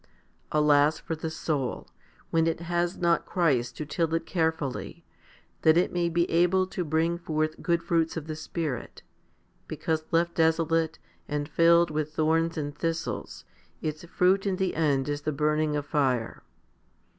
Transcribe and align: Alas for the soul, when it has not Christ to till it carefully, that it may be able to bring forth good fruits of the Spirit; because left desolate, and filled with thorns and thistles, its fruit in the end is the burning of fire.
Alas 0.51 0.97
for 0.97 1.15
the 1.15 1.29
soul, 1.29 1.87
when 2.31 2.47
it 2.47 2.61
has 2.61 2.97
not 2.97 3.27
Christ 3.27 3.77
to 3.77 3.85
till 3.85 4.11
it 4.15 4.25
carefully, 4.25 5.05
that 5.61 5.77
it 5.77 5.93
may 5.93 6.09
be 6.09 6.27
able 6.31 6.65
to 6.65 6.83
bring 6.83 7.19
forth 7.19 7.61
good 7.61 7.83
fruits 7.83 8.17
of 8.17 8.25
the 8.25 8.35
Spirit; 8.35 9.03
because 9.67 10.03
left 10.09 10.33
desolate, 10.33 10.97
and 11.27 11.47
filled 11.47 11.91
with 11.91 12.15
thorns 12.15 12.57
and 12.57 12.75
thistles, 12.75 13.45
its 13.79 14.03
fruit 14.05 14.47
in 14.47 14.55
the 14.55 14.73
end 14.73 15.07
is 15.07 15.21
the 15.21 15.31
burning 15.31 15.75
of 15.75 15.85
fire. 15.85 16.41